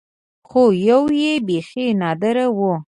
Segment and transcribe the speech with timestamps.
[0.49, 2.73] خو يوه يې بيخي نادره وه.